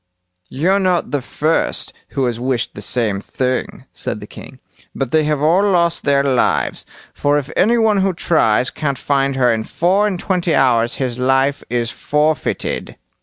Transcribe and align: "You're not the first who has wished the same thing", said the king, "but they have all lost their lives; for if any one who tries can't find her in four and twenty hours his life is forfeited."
"You're 0.49 0.79
not 0.79 1.11
the 1.11 1.21
first 1.21 1.93
who 2.17 2.25
has 2.25 2.39
wished 2.39 2.73
the 2.73 2.81
same 2.81 3.21
thing", 3.21 3.85
said 3.93 4.19
the 4.19 4.25
king, 4.25 4.57
"but 4.95 5.11
they 5.11 5.25
have 5.25 5.43
all 5.43 5.61
lost 5.61 6.05
their 6.05 6.23
lives; 6.23 6.87
for 7.13 7.37
if 7.37 7.51
any 7.55 7.77
one 7.77 7.97
who 7.97 8.11
tries 8.11 8.71
can't 8.71 8.97
find 8.97 9.35
her 9.35 9.53
in 9.53 9.63
four 9.63 10.07
and 10.07 10.19
twenty 10.19 10.55
hours 10.55 10.95
his 10.95 11.19
life 11.19 11.63
is 11.69 11.91
forfeited." 11.91 12.95